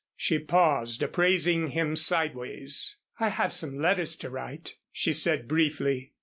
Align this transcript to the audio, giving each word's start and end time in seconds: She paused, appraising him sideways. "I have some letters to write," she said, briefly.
She 0.15 0.39
paused, 0.39 1.03
appraising 1.03 1.67
him 1.67 1.95
sideways. 1.95 2.97
"I 3.19 3.29
have 3.29 3.53
some 3.53 3.77
letters 3.77 4.15
to 4.15 4.31
write," 4.31 4.77
she 4.91 5.13
said, 5.13 5.47
briefly. 5.47 6.13